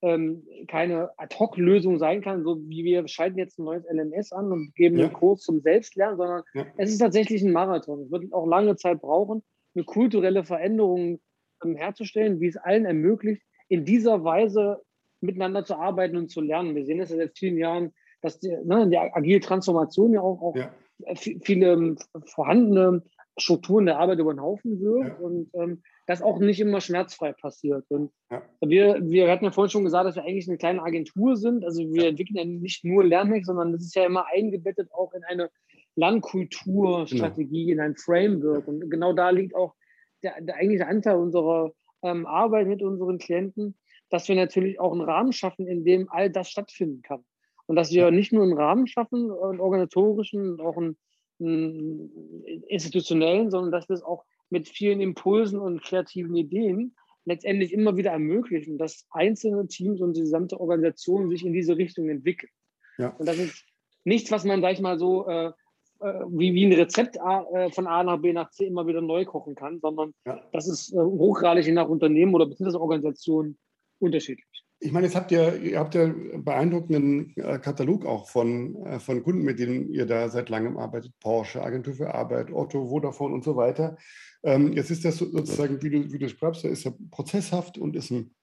[0.02, 4.74] ähm, keine Ad-Hoc-Lösung sein kann, so wie wir schalten jetzt ein neues LMS an und
[4.76, 5.06] geben ja.
[5.06, 6.66] einen Kurs zum Selbstlernen, sondern ja.
[6.78, 8.04] es ist tatsächlich ein Marathon.
[8.04, 9.44] Es wird auch lange Zeit brauchen,
[9.76, 11.20] eine kulturelle Veränderung
[11.64, 14.82] ähm, herzustellen, wie es allen ermöglicht, in dieser Weise
[15.22, 16.76] miteinander zu arbeiten und zu lernen.
[16.76, 20.42] Wir sehen das ja seit vielen Jahren, dass die, ne, die agile Transformation ja auch,
[20.42, 20.72] auch ja.
[21.16, 23.04] viele ähm, vorhandene
[23.38, 25.20] Strukturen der Arbeit über den Haufen wirft.
[25.20, 27.86] Und ähm, das auch nicht immer schmerzfrei passiert.
[27.90, 28.42] Und ja.
[28.62, 31.64] wir, wir hatten ja vorhin schon gesagt, dass wir eigentlich eine kleine Agentur sind.
[31.64, 32.10] Also wir ja.
[32.10, 35.52] entwickeln ja nicht nur Lernhack, sondern das ist ja immer eingebettet auch in eine
[35.96, 37.84] Lernkulturstrategie, genau.
[37.84, 38.68] in ein Framework.
[38.68, 39.76] Und genau da liegt auch
[40.24, 41.72] der, der eigentliche Anteil unserer
[42.04, 43.78] ähm, Arbeit mit unseren Klienten,
[44.10, 47.24] dass wir natürlich auch einen Rahmen schaffen, in dem all das stattfinden kann.
[47.68, 50.98] Und dass wir nicht nur einen Rahmen schaffen, einen organisatorischen und auch einen,
[51.40, 57.96] einen institutionellen, sondern dass wir es auch mit vielen Impulsen und kreativen Ideen letztendlich immer
[57.96, 62.52] wieder ermöglichen, dass einzelne Teams und die gesamte Organisation sich in diese Richtung entwickeln.
[62.98, 63.10] Ja.
[63.10, 63.66] Und das ist
[64.04, 65.54] nichts, was man, sag ich mal, so äh, äh
[66.00, 69.56] wie, wie ein Rezept äh, von A nach B nach C immer wieder neu kochen
[69.56, 70.42] kann, sondern ja.
[70.54, 73.58] das ist äh, hochgradig je nach Unternehmen oder beziehungsweise Organisation
[74.00, 74.48] unterschiedlich.
[74.82, 79.00] Ich meine, jetzt habt ihr, ihr habt ja einen beeindruckenden äh, Katalog auch von, äh,
[79.00, 81.12] von Kunden, mit denen ihr da seit langem arbeitet.
[81.20, 83.98] Porsche, Agentur für Arbeit, Otto, Vodafone und so weiter.
[84.42, 88.10] Ähm, jetzt ist das sozusagen, wie du, wie du schreibst, ist ja prozesshaft und ist
[88.10, 88.34] ein,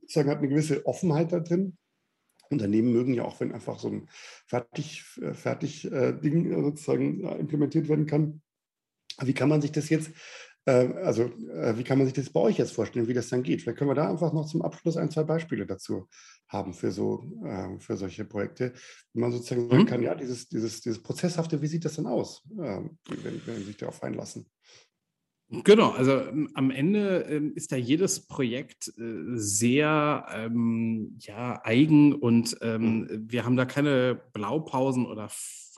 [0.00, 1.76] sozusagen hat eine gewisse Offenheit da drin.
[2.50, 4.08] Unternehmen mögen ja auch, wenn einfach so ein
[4.46, 8.42] fertig, äh, fertig äh, Ding sozusagen implementiert werden kann.
[9.22, 10.10] Wie kann man sich das jetzt
[10.66, 13.42] äh, also, äh, wie kann man sich das bei euch jetzt vorstellen, wie das dann
[13.42, 13.62] geht?
[13.62, 16.08] Vielleicht können wir da einfach noch zum Abschluss ein, zwei Beispiele dazu
[16.48, 18.74] haben für, so, äh, für solche Projekte,
[19.12, 19.86] wie man sozusagen sagen mhm.
[19.86, 23.76] kann, ja, dieses, dieses, dieses Prozesshafte, wie sieht das denn aus, wenn, wenn Sie sich
[23.78, 24.50] darauf einlassen?
[25.50, 32.56] Genau, also ähm, am Ende ähm, ist da jedes Projekt sehr ähm, ja, eigen und
[32.62, 33.24] ähm, mhm.
[33.28, 35.28] wir haben da keine Blaupausen oder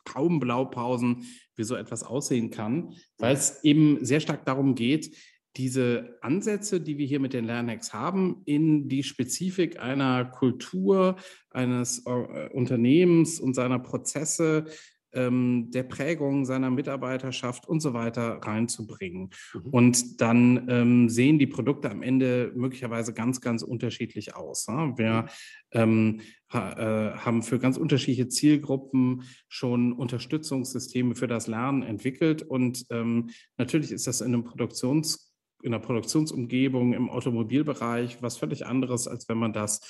[0.05, 1.25] kaum Blaupausen,
[1.57, 5.17] wie so etwas aussehen kann, weil es eben sehr stark darum geht,
[5.57, 11.17] diese Ansätze, die wir hier mit den Lernhacks haben, in die Spezifik einer Kultur,
[11.51, 14.65] eines äh, Unternehmens und seiner Prozesse
[15.13, 19.31] ähm, der Prägung seiner Mitarbeiterschaft und so weiter reinzubringen.
[19.55, 19.61] Mhm.
[19.71, 24.69] Und dann ähm, sehen die Produkte am Ende möglicherweise ganz, ganz unterschiedlich aus.
[24.69, 24.93] Ne?
[24.97, 25.29] Wir mhm.
[25.73, 26.21] ähm,
[26.51, 32.43] ha, äh, haben für ganz unterschiedliche Zielgruppen schon Unterstützungssysteme für das Lernen entwickelt.
[32.43, 35.32] Und ähm, natürlich ist das in einem Produktions
[35.63, 39.81] in der Produktionsumgebung im Automobilbereich was völlig anderes, als wenn man das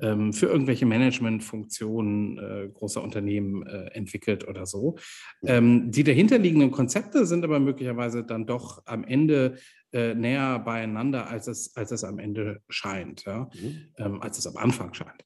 [0.00, 4.96] ähm, für irgendwelche Managementfunktionen äh, großer Unternehmen äh, entwickelt oder so.
[5.44, 9.56] Ähm, die dahinterliegenden Konzepte sind aber möglicherweise dann doch am Ende
[9.92, 13.50] äh, näher beieinander, als es, als es am Ende scheint, ja?
[13.54, 13.88] Mhm.
[13.98, 15.24] Ähm, als es am Anfang scheint.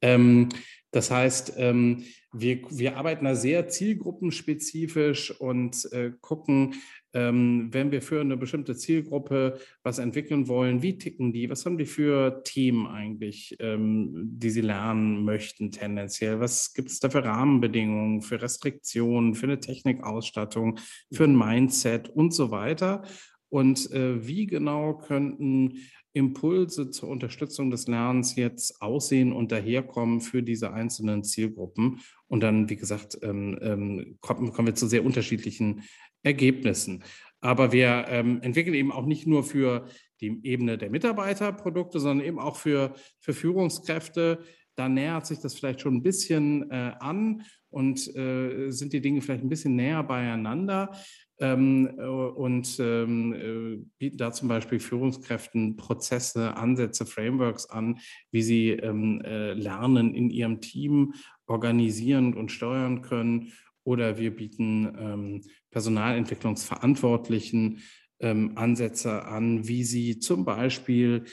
[0.00, 0.48] Ähm,
[0.90, 6.74] das heißt, ähm, wir, wir arbeiten da sehr zielgruppenspezifisch und äh, gucken,
[7.12, 11.48] wenn wir für eine bestimmte Zielgruppe was entwickeln wollen, wie ticken die?
[11.48, 16.40] Was haben die für Themen eigentlich, ähm, die sie lernen möchten tendenziell?
[16.40, 20.78] Was gibt es da für Rahmenbedingungen, für Restriktionen, für eine Technikausstattung,
[21.12, 23.02] für ein Mindset und so weiter?
[23.48, 25.78] Und äh, wie genau könnten
[26.12, 32.00] Impulse zur Unterstützung des Lernens jetzt aussehen und daherkommen für diese einzelnen Zielgruppen?
[32.26, 35.82] Und dann, wie gesagt, ähm, ähm, kommen, kommen wir zu sehr unterschiedlichen
[36.22, 37.04] Ergebnissen.
[37.40, 39.86] Aber wir ähm, entwickeln eben auch nicht nur für
[40.20, 44.40] die Ebene der Mitarbeiter Produkte, sondern eben auch für, für Führungskräfte.
[44.74, 49.20] Da nähert sich das vielleicht schon ein bisschen äh, an und äh, sind die Dinge
[49.20, 50.92] vielleicht ein bisschen näher beieinander
[51.40, 57.98] ähm, äh, und ähm, äh, bieten da zum Beispiel Führungskräften Prozesse, Ansätze, Frameworks an,
[58.30, 61.14] wie sie ähm, äh, Lernen in ihrem Team
[61.46, 63.52] organisieren und steuern können
[63.88, 67.80] oder wir bieten ähm, Personalentwicklungsverantwortlichen
[68.20, 71.24] ähm, Ansätze an, wie sie zum Beispiel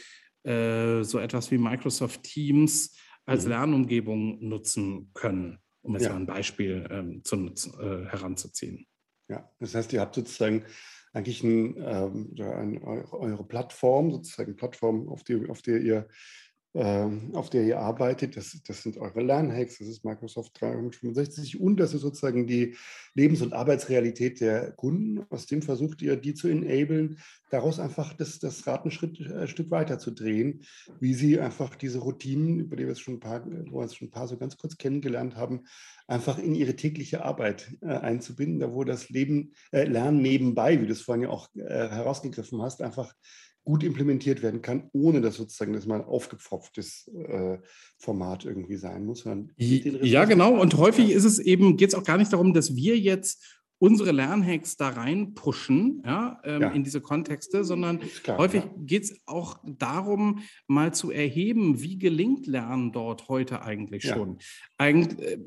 [0.43, 3.49] äh, so etwas wie Microsoft Teams als mhm.
[3.49, 6.11] Lernumgebung nutzen können, um jetzt ja.
[6.11, 8.87] mal ein Beispiel ähm, zu nutzen, äh, heranzuziehen.
[9.27, 10.63] Ja, das heißt, ihr habt sozusagen
[11.11, 16.07] eigentlich ein, ähm, eine, eure Plattform, sozusagen Plattform, auf, die, auf der ihr
[16.75, 18.35] auf der ihr arbeitet.
[18.35, 22.75] Das, das sind eure Lernhacks, das ist Microsoft 365 und das ist sozusagen die
[23.13, 25.25] Lebens- und Arbeitsrealität der Kunden.
[25.29, 27.17] Aus dem versucht ihr, die zu enablen,
[27.49, 30.63] daraus einfach das, das Rad ein, Schritt, ein äh, Stück weiter zu drehen,
[30.99, 33.95] wie sie einfach diese Routinen, über die wir es schon ein paar, wo wir es
[33.95, 35.63] schon ein paar so ganz kurz kennengelernt haben,
[36.07, 40.85] einfach in ihre tägliche Arbeit äh, einzubinden, da wo das Leben, äh, Lernen nebenbei, wie
[40.85, 43.13] du es vorhin ja auch äh, herausgegriffen hast, einfach
[43.65, 47.57] gut implementiert werden kann, ohne dass sozusagen das mal ein aufgepfropftes äh,
[47.97, 49.25] Format irgendwie sein muss.
[49.57, 50.59] Ja, genau.
[50.59, 53.43] Und häufig ist es eben, geht es auch gar nicht darum, dass wir jetzt
[53.77, 56.69] unsere Lernhacks da rein pushen, ja, ähm, ja.
[56.69, 58.71] in diese Kontexte, sondern klar, häufig ja.
[58.77, 64.37] geht es auch darum, mal zu erheben, wie gelingt Lernen dort heute eigentlich schon.
[64.77, 65.37] Eigentlich, äh,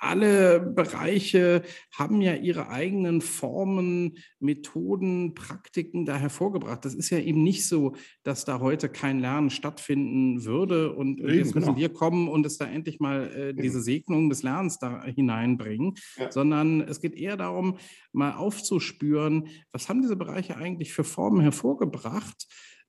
[0.00, 6.84] alle Bereiche haben ja ihre eigenen Formen, Methoden, Praktiken da hervorgebracht.
[6.84, 11.34] Das ist ja eben nicht so, dass da heute kein Lernen stattfinden würde und, eben,
[11.34, 11.78] jetzt müssen genau.
[11.78, 16.32] wir kommen und es da endlich mal äh, diese Segnung des Lernens da hineinbringen, ja.
[16.32, 17.76] sondern es geht eher darum,
[18.12, 22.46] mal aufzuspüren, was haben diese Bereiche eigentlich für Formen hervorgebracht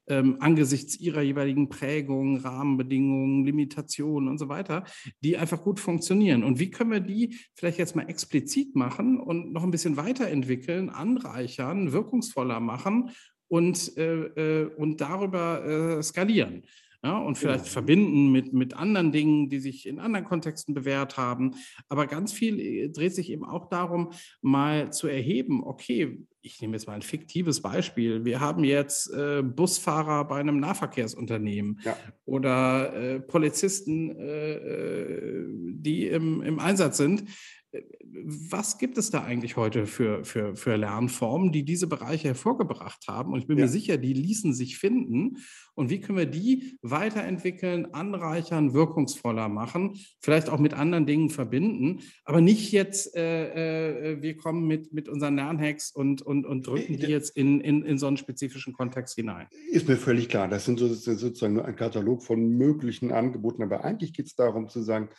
[0.07, 4.83] ähm, angesichts ihrer jeweiligen Prägungen, Rahmenbedingungen, Limitationen und so weiter,
[5.21, 6.43] die einfach gut funktionieren.
[6.43, 10.89] Und wie können wir die vielleicht jetzt mal explizit machen und noch ein bisschen weiterentwickeln,
[10.89, 13.11] anreichern, wirkungsvoller machen
[13.47, 16.63] und, äh, äh und darüber äh, skalieren?
[17.03, 17.73] Ja, und vielleicht genau.
[17.73, 21.55] verbinden mit, mit anderen Dingen, die sich in anderen Kontexten bewährt haben.
[21.89, 24.11] Aber ganz viel äh, dreht sich eben auch darum,
[24.41, 28.25] mal zu erheben, okay, ich nehme jetzt mal ein fiktives Beispiel.
[28.25, 31.95] Wir haben jetzt äh, Busfahrer bei einem Nahverkehrsunternehmen ja.
[32.25, 37.23] oder äh, Polizisten, äh, äh die im, im Einsatz sind
[38.25, 43.33] was gibt es da eigentlich heute für, für, für Lernformen, die diese Bereiche hervorgebracht haben?
[43.33, 43.65] Und ich bin ja.
[43.65, 45.37] mir sicher, die ließen sich finden.
[45.73, 52.01] Und wie können wir die weiterentwickeln, anreichern, wirkungsvoller machen, vielleicht auch mit anderen Dingen verbinden,
[52.25, 56.97] aber nicht jetzt, äh, äh, wir kommen mit, mit unseren Lernhacks und, und, und drücken
[56.97, 59.47] die jetzt in, in, in so einen spezifischen Kontext hinein.
[59.71, 60.47] Ist mir völlig klar.
[60.47, 63.63] Das sind sozusagen nur ein Katalog von möglichen Angeboten.
[63.63, 65.09] Aber eigentlich geht es darum zu sagen,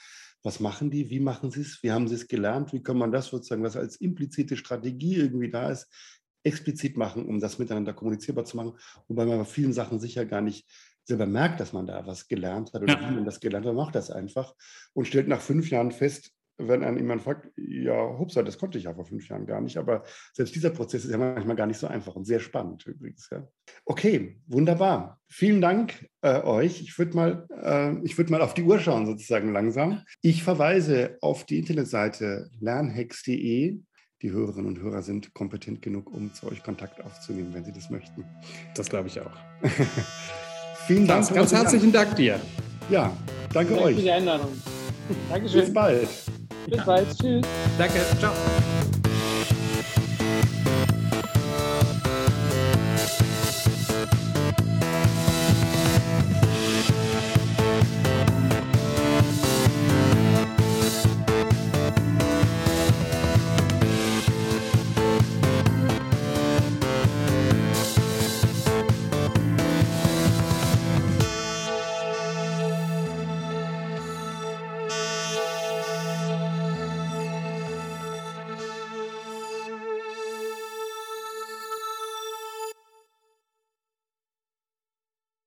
[0.43, 3.13] was machen die, wie machen sie es, wie haben sie es gelernt, wie kann man
[3.13, 5.89] das sozusagen, was als implizite Strategie irgendwie da ist,
[6.45, 8.75] explizit machen, um das miteinander kommunizierbar zu machen,
[9.09, 10.67] wobei man bei vielen Sachen sicher gar nicht
[11.05, 13.09] selber merkt, dass man da was gelernt hat oder ja.
[13.09, 14.55] wie man das gelernt hat, macht das einfach
[14.93, 18.85] und stellt nach fünf Jahren fest, wenn einem jemand fragt, ja, hupsa, das konnte ich
[18.85, 19.77] ja vor fünf Jahren gar nicht.
[19.77, 23.29] Aber selbst dieser Prozess ist ja manchmal gar nicht so einfach und sehr spannend übrigens.
[23.31, 23.47] Ja.
[23.85, 25.21] Okay, wunderbar.
[25.29, 26.81] Vielen Dank äh, euch.
[26.83, 30.03] Ich würde mal, äh, würd mal auf die Uhr schauen, sozusagen langsam.
[30.21, 33.81] Ich verweise auf die Internetseite lernhacks.de.
[34.23, 37.91] Die Hörerinnen und Hörer sind kompetent genug, um zu euch Kontakt aufzunehmen, wenn sie das
[37.91, 38.25] möchten.
[38.77, 39.33] Das glaube ich auch.
[40.87, 41.27] Vielen Dank.
[41.27, 42.41] Ganz, ganz herzlichen Dank dir.
[42.89, 43.17] Ja,
[43.53, 43.97] danke, danke euch.
[43.97, 44.53] für die Einladung.
[45.29, 45.61] Dankeschön.
[45.61, 46.09] Bis bald.
[46.67, 47.19] Bis bald.
[47.19, 47.43] Tschüss.
[47.79, 48.01] Danke.
[48.19, 48.33] Ciao.